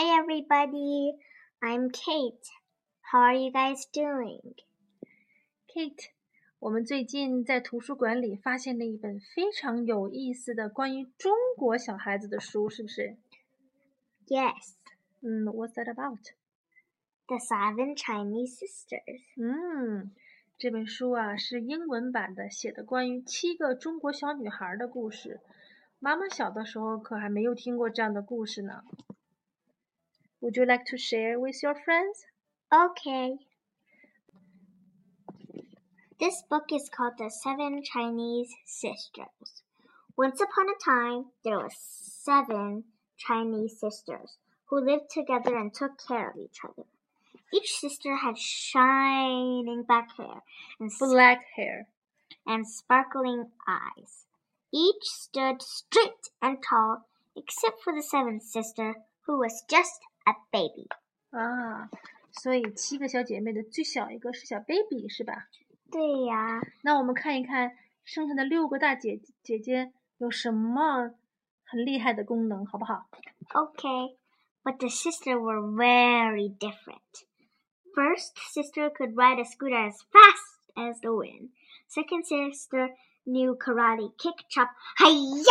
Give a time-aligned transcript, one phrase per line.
[0.00, 1.16] Hi, everybody.
[1.60, 2.46] I'm Kate.
[3.00, 4.54] How are you guys doing?
[5.66, 6.10] Kate，
[6.60, 13.16] 我们最近在图书馆里发现了一本非常有意思的关于中国小孩子的书，是不是？
[14.28, 14.74] Yes,
[15.20, 16.22] 嗯，What's that about？
[17.26, 19.22] The Seven Chinese Sisters.
[19.36, 20.12] 嗯，
[20.56, 25.40] 这本书啊是英文版的，写的关于七个中国小女孩的故事。
[25.98, 28.84] 妈妈小的时候可还没有听过这样的故事呢。
[30.43, 32.25] Would you like to share with your friends?
[32.69, 33.37] Okay.
[36.19, 39.63] This book is called The Seven Chinese Sisters.
[40.17, 42.83] Once upon a time, there were seven
[43.17, 46.89] Chinese sisters who lived together and took care of each other.
[47.53, 50.43] Each sister had shining black hair
[50.77, 51.87] and Black hair.
[52.45, 54.25] and sparkling eyes.
[54.73, 58.95] Each stood straight and tall, except for the seventh sister,
[59.25, 60.88] who was just a baby.
[61.30, 61.90] 啊，
[62.32, 65.48] 所以七个小姐妹的最小一个是小 baby 是吧？
[65.90, 67.72] 对呀，那我们看一看
[68.04, 71.10] 剩下的六个大姐姐姐有什么
[71.64, 73.08] 很厉害的功能，好不好？
[73.54, 74.16] Okay,
[74.62, 77.24] but the sisters were very different.
[77.94, 81.50] First sister could ride a scooter as fast as the wind.
[81.88, 82.94] Second sister
[83.24, 85.42] knew karate, kick, chop, hiya.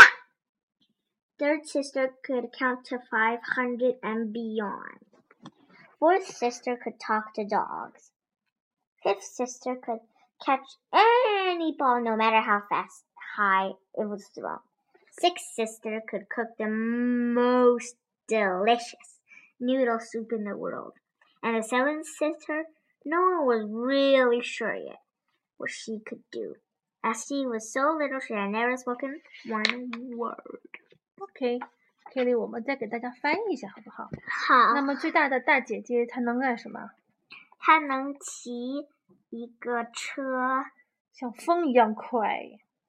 [1.42, 5.00] Third sister could count to 500 and beyond.
[5.98, 8.12] Fourth sister could talk to dogs.
[9.02, 9.98] Fifth sister could
[10.46, 10.60] catch
[10.94, 14.60] any ball no matter how fast high it was thrown.
[15.18, 17.96] Sixth sister could cook the most
[18.28, 19.18] delicious
[19.58, 20.92] noodle soup in the world.
[21.42, 22.66] And the seventh sister,
[23.04, 25.00] no one was really sure yet
[25.56, 26.54] what she could do,
[27.02, 30.78] as she was so little she had never spoken one word.
[31.18, 34.10] OK，Kelly，、我们再给大家翻译一下，好不好？
[34.28, 36.90] 好，那么最大的大姐姐她能干什么？
[37.58, 38.88] 她能骑
[39.30, 40.64] 一个车，
[41.12, 42.42] 像风一样快。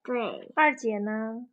[0.03, 1.48] 对，二姐呢？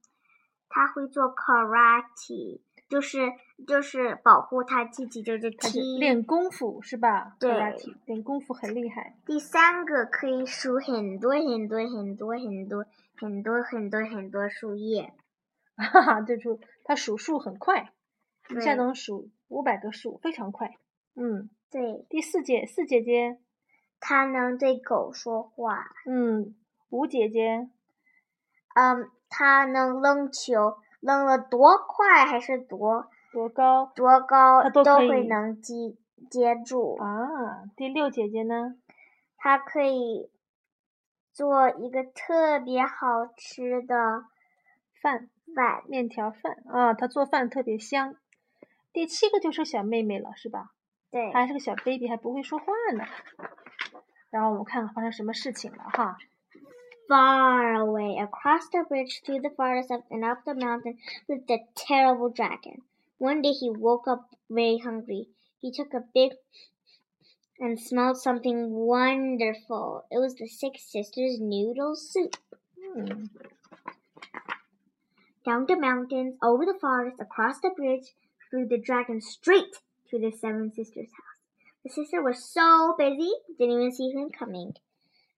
[0.69, 3.33] 她会做 karate，就是
[3.66, 5.99] 就是保护她自己，就是踢。
[5.99, 7.37] 练功夫是吧？
[7.39, 9.15] 对 karate，练功夫很厉害。
[9.27, 15.12] 第三个可以数很多很多很多很多很多很多很多树叶。
[15.93, 17.93] 哈哈，这数她数数很快，
[18.51, 20.77] 一下能数五百个数，非常快。
[21.17, 23.39] 嗯，对，第四姐四姐姐，
[23.99, 25.87] 她能对狗说话。
[26.07, 26.55] 嗯，
[26.91, 27.69] 五姐姐，
[28.75, 35.97] 嗯，她能扔球，扔了多快还是多多高多高它都会能接
[36.31, 36.97] 接住。
[36.97, 37.65] 啊？
[37.77, 38.77] 第六姐姐呢？
[39.37, 40.31] 她可以
[41.33, 44.25] 做一个特别好吃的
[45.01, 45.84] 饭，饭。
[45.88, 48.16] 面条饭啊，她做饭特别香。
[48.94, 50.72] 第七个就是小妹妹了，是吧？
[51.12, 52.66] 对，她还是个小 baby，还不会说话
[52.96, 53.06] 呢。
[54.30, 56.18] 然后我们看看发生什么事情了哈。
[57.08, 61.68] Far away, across the bridge, through the forest, up and up the mountain, lived a
[61.76, 62.81] terrible dragon.
[63.20, 65.30] One day he woke up very hungry.
[65.62, 66.34] He took a big
[67.59, 70.06] and smelled something wonderful.
[70.09, 72.34] It was the Six Sisters noodle soup.
[72.96, 73.30] 嗯，
[75.50, 78.15] Down the mountains, over the forest, across the bridge,
[78.49, 81.41] through the dragon straight to the Seven Sisters' house.
[81.83, 84.77] The sister was so busy, didn't even see him coming.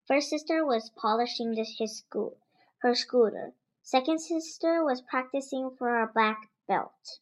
[0.06, 2.36] First sister was polishing his school,
[2.80, 3.54] her scooter.
[3.82, 7.20] Second sister was practicing for a black belt.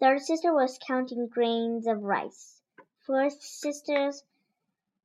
[0.00, 2.62] Third sister was counting grains of rice.
[3.06, 4.24] Fourth sisters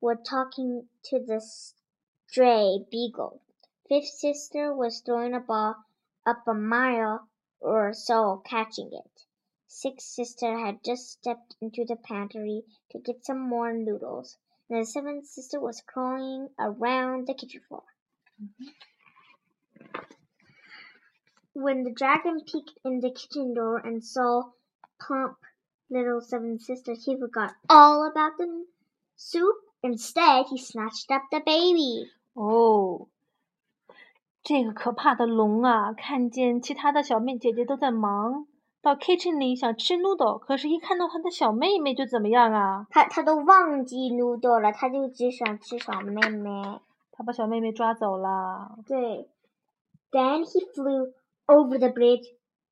[0.02, 3.40] were talking to the stray beagle.
[3.88, 5.75] Fifth sister was throwing a ball
[6.28, 7.28] up a mile
[7.60, 9.24] or so catching it.
[9.68, 14.38] Six sister had just stepped into the pantry to get some more noodles,
[14.70, 17.84] and the seventh sister was crawling around the kitchen floor.
[21.54, 24.51] When the dragon peeked in the kitchen door and saw
[25.01, 25.38] plump
[25.90, 28.66] little seven sisters, he forgot all about the
[29.16, 29.56] soup.
[29.81, 32.12] Instead, he snatched up the baby.
[32.38, 33.07] 哦，
[34.47, 38.47] 这个可怕的龙啊，看见其他的小妹姐姐都在忙，
[38.81, 42.87] 到 kitchen 里想吃 noodle，可是一看到她的小妹妹就怎么样啊？
[42.91, 46.81] 他他都忘记 noodle 了，他就只想吃小妹妹。
[47.12, 48.76] 她把小妹妹抓走了。
[48.87, 49.29] 对。
[50.11, 51.12] Then he flew
[51.47, 52.26] over the bridge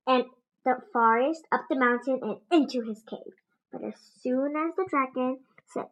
[0.04, 0.26] and
[0.64, 3.34] the forest, up the mountain, and into his cave.
[3.70, 5.90] But as soon as the dragon set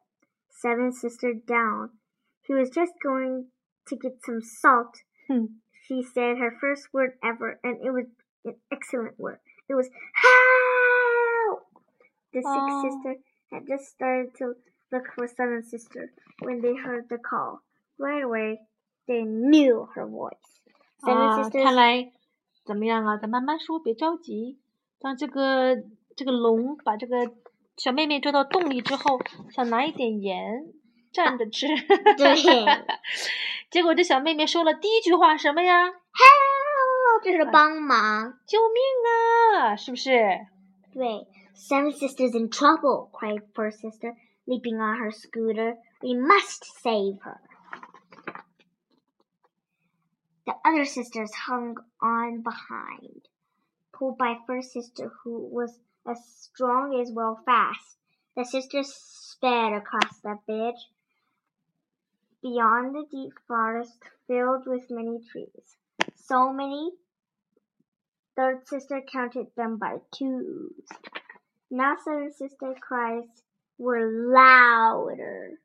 [0.50, 1.90] Seven Sister down,
[2.42, 3.46] he was just going
[3.86, 4.92] to get some salt.
[5.28, 8.06] 哼， She said her first word ever, and it was
[8.44, 9.38] an excellent word.
[9.68, 11.64] It was help.
[12.32, 12.82] The sixth Oh.
[12.82, 13.16] sister
[13.50, 14.54] had just started to
[14.92, 16.12] look for seventh sister
[16.42, 17.62] when they heard the call.
[17.98, 18.60] Right away,
[19.06, 20.60] they knew her voice.
[21.00, 22.12] Seven 啊， sisters 看来
[22.64, 23.16] 怎么样啊？
[23.16, 24.58] 咱慢慢说，别着急。
[25.00, 25.76] 当这个
[26.16, 27.32] 这个龙把这个
[27.76, 30.66] 小妹妹捉到洞里之后，想拿一点盐
[31.12, 31.66] 蘸着吃。
[32.16, 32.36] 对
[33.70, 35.86] 结果这小妹妹说了第一句话什么呀？
[35.88, 37.22] Help！
[37.22, 38.38] 这是帮忙。
[38.46, 39.76] 救命啊！
[39.76, 40.10] 是不是？
[40.92, 43.10] 对，Seven sisters in trouble!
[43.10, 44.14] cried first sister,
[44.46, 45.76] leaping on her scooter.
[46.00, 47.40] We must save her.
[50.46, 53.28] The other sisters hung on behind,
[53.92, 57.98] pulled by first sister, who was as strong as well fast.
[58.34, 60.88] The sisters sped across the bridge
[62.42, 65.76] beyond the deep forest filled with many trees.
[66.14, 66.92] So many,
[68.36, 70.86] third sister counted them by twos.
[71.70, 73.24] Now seven sister cries
[73.78, 75.58] were louder.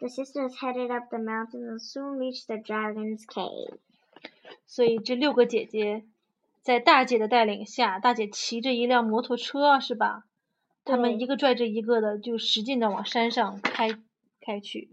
[0.00, 3.78] The sisters headed up the mountain and soon reached the dragon's cave.
[4.66, 6.04] 所以这六个姐姐
[6.62, 10.24] 在大姐的带领下，大姐骑着一辆摩托车，是吧？
[10.84, 13.90] 她们对一个拽着一个的，就使劲的往山上开
[14.40, 14.90] 开去。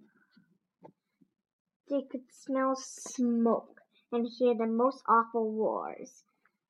[1.90, 3.80] They could smell smoke
[4.12, 6.22] and hear the most awful roars.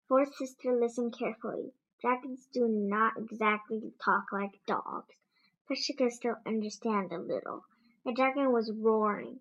[0.07, 1.75] Fourth sister listened carefully.
[2.01, 5.17] Dragons do not exactly talk like dogs,
[5.67, 7.65] but she could still understand a little.
[8.05, 9.41] The dragon was roaring.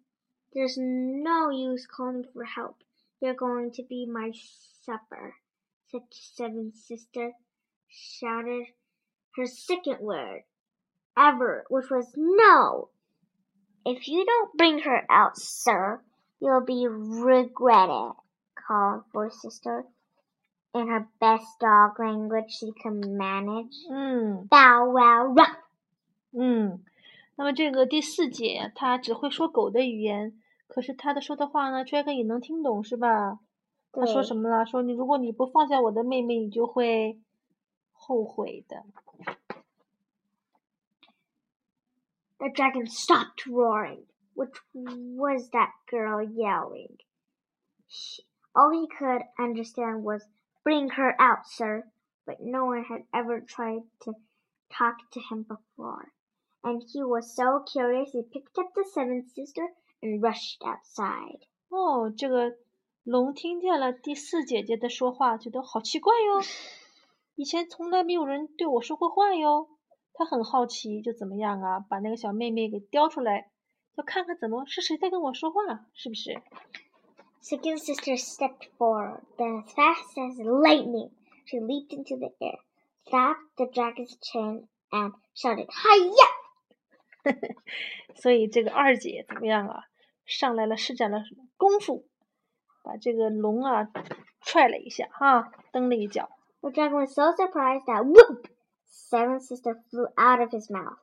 [0.52, 2.84] There's no use calling for help.
[3.20, 5.36] You're going to be my supper,
[5.92, 7.34] said seventh sister,
[7.88, 8.66] shouted
[9.36, 10.44] her second word
[11.16, 12.90] ever, which was no.
[13.87, 16.01] If you don't bring her out, sir,
[16.39, 18.15] you'll be regretted,
[18.55, 19.87] called fourth sister.
[20.75, 23.75] In her best dog language she could manage.
[23.91, 25.57] 嗯 Bow wow ruff.
[26.33, 26.83] 嗯，
[27.37, 30.33] 那么这个第四姐她只会说狗的语言，
[30.69, 33.39] 可是她的说的话呢，Dragon 也能听懂，是吧？
[33.93, 34.65] 她说什么了？
[34.65, 37.21] 说你如果你不放下我的妹妹，你就会
[37.93, 38.85] 后悔的。
[42.47, 44.07] The dragon stopped roaring.
[44.35, 46.97] Which was that girl yelling?
[47.87, 48.23] She,
[48.55, 50.25] all he could understand was,
[50.65, 51.85] Bring her out, sir.
[52.25, 54.15] But no one had ever tried to
[54.71, 56.13] talk to him before.
[56.63, 59.67] And he was so curious he picked up the seventh sister
[60.01, 61.41] and rushed outside.
[61.69, 62.57] 哦，这个
[63.03, 66.41] 龙听见了第四姐姐的说话，觉得好奇怪哟，
[67.35, 69.69] 以前从来没有人对我说过话哟。
[70.18, 73.52] 他很好奇，就怎么样啊，把那个小妹妹给叼出来，
[73.96, 76.42] 要看看怎么是谁在跟我说话，是不是
[77.44, 79.22] ？Second sister stepped forward.
[79.38, 81.12] Then, as fast as lightning,
[81.46, 82.58] she leaped into the air,
[83.06, 86.30] slapped the dragon's chin, and shouted, Hiya!
[88.16, 89.84] 所以这个二姐怎么样啊？
[90.26, 92.08] 上来了，施展了什么功夫，
[92.84, 93.88] 把这个龙啊
[94.42, 96.32] 踹了一下，哈，蹬了一脚。
[96.62, 98.50] The dragon was so surprised that whoop!
[98.90, 100.98] Seventh sister flew out of his mouth.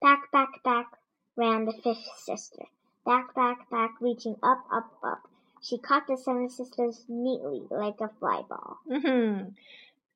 [0.00, 0.98] Back, back, back
[1.36, 2.66] ran the fifth sister.
[3.04, 5.20] Back, back, back, reaching up, up, up.
[5.62, 8.78] She caught the seven sisters neatly like a fly ball.
[8.88, 9.54] 嗯哼，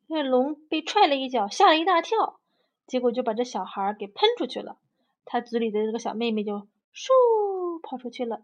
[0.06, 2.38] 那龙被踹了一脚，吓了一大跳，
[2.86, 4.76] 结果就把这小孩儿给喷出去了。
[5.24, 6.58] 他嘴里的这个小妹妹就
[6.94, 8.42] 嗖跑出去了。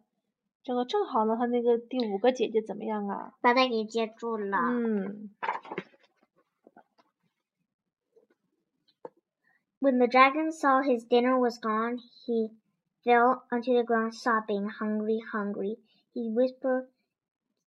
[0.64, 3.34] 这个正好呢，他那个第五个姐姐怎么样啊？
[3.40, 4.58] 把他给接住了。
[4.58, 5.30] 嗯，
[9.78, 12.50] When the dragon saw his dinner was gone, he
[13.04, 15.76] fell onto the ground sobbing, hungry, hungry.
[16.14, 16.88] He whispered,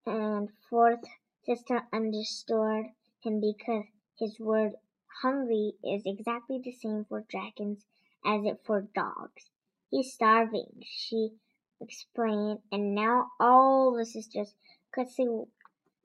[0.06, 1.06] and fourth
[1.44, 2.86] sister understood
[3.22, 3.86] him because
[4.18, 4.74] his word
[5.22, 7.86] hungry is exactly the same for dragons
[8.26, 9.52] as it for dogs.
[9.90, 11.34] He's starving, she
[11.80, 14.56] explained, and now all the sisters
[14.92, 15.44] could see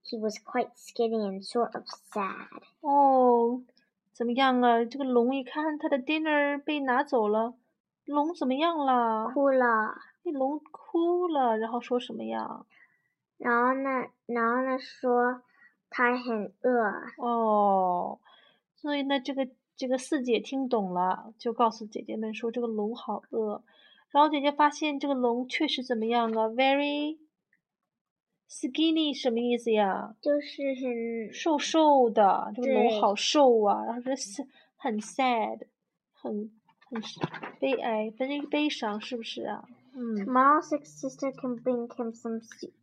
[0.03, 2.63] he was quite skinny and sort of sad.
[2.83, 3.63] 哦，
[4.15, 4.85] 怎么样啊？
[4.85, 7.55] 这个龙一看他的 dinner 被拿走了，
[8.05, 9.29] 龙怎么样了？
[9.35, 9.97] 哭了。
[10.23, 12.65] 那龙哭了，然后说什么呀？
[13.39, 13.91] 然后呢，
[14.27, 15.43] 然后呢说
[15.91, 18.21] 他很饿，哦，
[18.77, 23.65] 所以呢，这个这个四姐听懂了，就告诉姐姐们说这个龙好饿。
[24.11, 27.19] 然后姐姐发现这个龙确实怎么样啊？Very
[28.54, 30.16] skinny 什么意思呀？
[30.22, 33.86] 就是很瘦瘦的，这个龙对好瘦啊。
[33.86, 35.68] 然后这是很 sad，
[36.14, 36.52] 很
[36.90, 37.02] 很
[37.60, 39.64] 悲哀，悲悲伤，是不是啊？
[39.96, 42.74] 嗯 Tomorrow, six sister can bring him some soup.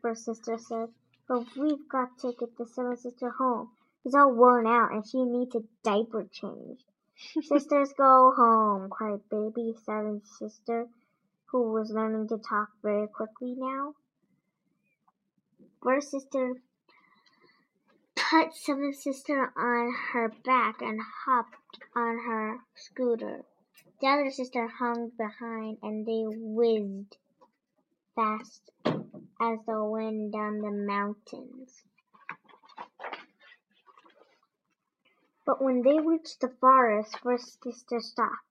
[0.00, 0.90] First sister said,
[1.28, 3.70] but we've got to get the seventh sister home.
[4.02, 6.84] She's all worn out and she needs a diaper change.
[7.42, 10.88] Sisters go home, cried baby seventh sister,
[11.46, 13.94] who was learning to talk very quickly now.
[15.83, 16.61] First sister
[18.15, 23.45] put seventh sister on her back and hopped on her scooter.
[23.99, 27.17] The other sister hung behind and they whizzed
[28.15, 31.83] fast as the wind down the mountains.
[35.45, 38.45] But when they reached the forest, first sister stopped.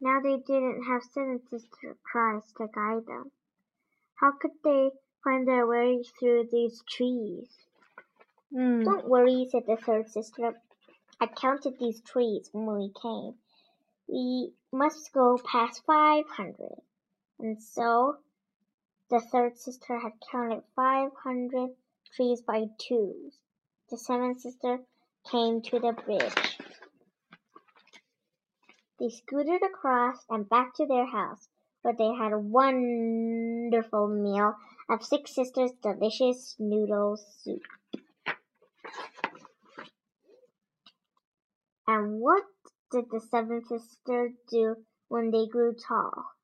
[0.00, 3.32] Now they didn't have seven sister cries to guide them.
[4.20, 7.48] How could they find their way through these trees?
[8.52, 8.84] Mm.
[8.84, 10.54] Don't worry, said the third sister.
[11.20, 13.34] I counted these trees when we came.
[14.08, 16.80] We must go past five hundred.
[17.38, 18.16] And so
[19.10, 21.70] the third sister had counted five hundred
[22.14, 23.38] trees by twos.
[23.90, 24.80] The seventh sister
[25.30, 26.58] came to the bridge.
[28.98, 31.48] They scooted across and back to their house,
[31.82, 34.54] where they had a wonderful meal
[34.89, 37.61] of Six Sisters' delicious noodle soup.
[41.85, 42.43] And what
[42.91, 44.77] did the seventh sister do
[45.09, 46.35] when they grew tall?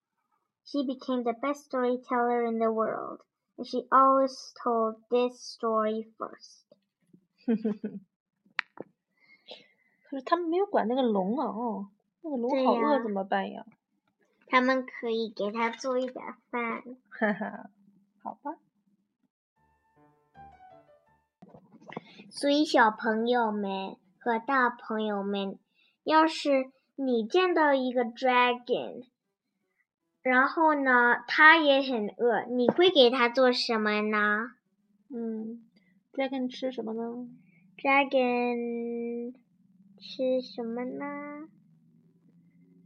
[0.65, 3.21] She became the best storyteller in the world,
[3.57, 6.65] and she always told this story first.
[10.09, 11.87] 可是他们没有管那个龙啊，哦，
[12.21, 13.65] 那个龙对呀好饿怎么办呀？
[14.47, 16.83] 他们可以给他做一点饭。
[17.09, 17.69] 哈哈，
[18.24, 18.56] 好吧。
[22.30, 25.58] 所以小朋友们和大朋友们，
[26.02, 29.06] 要是你见到一个 dragon，
[30.22, 34.52] 然后呢，他也很饿，你会给他做什么呢
[35.10, 35.64] 嗯
[36.12, 37.28] ，dragon 吃什么呢
[37.76, 39.34] ？？dragon
[39.98, 41.48] 吃什么呢？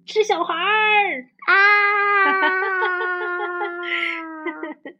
[0.04, 1.30] 吃小孩儿。
[1.46, 1.54] 啊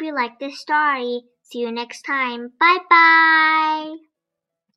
[0.00, 1.24] ！Hope you like this story.
[1.42, 2.52] See you next time.
[2.58, 4.09] Bye bye.